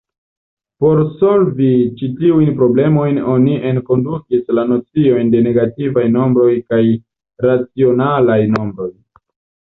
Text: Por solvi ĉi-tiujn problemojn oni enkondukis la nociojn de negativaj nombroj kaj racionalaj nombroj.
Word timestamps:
Por 0.83 0.99
solvi 1.17 1.67
ĉi-tiujn 1.97 2.47
problemojn 2.61 3.19
oni 3.33 3.57
enkondukis 3.71 4.49
la 4.59 4.63
nociojn 4.69 5.29
de 5.35 5.41
negativaj 5.49 6.05
nombroj 6.15 6.49
kaj 6.73 6.79
racionalaj 7.47 8.39
nombroj. 8.55 8.89